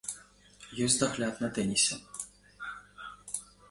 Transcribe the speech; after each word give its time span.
Ёсць 0.85 0.97
дагляд 1.03 1.33
на 1.45 1.51
тэнісе. 1.59 1.95